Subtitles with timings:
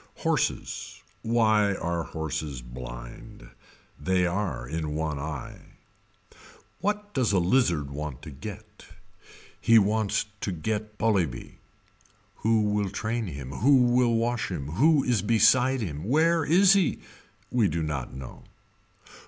[0.25, 1.03] Horses.
[1.21, 3.47] Why are horses blind.
[3.99, 5.61] They are in one eye.
[6.79, 8.87] What does a lizard want to get.
[9.61, 11.59] He wants to get Polybe.
[12.37, 14.69] Who will train him, who will wash him.
[14.69, 16.05] Who is beside him.
[16.05, 16.97] Where is he.
[17.51, 18.45] We do not know.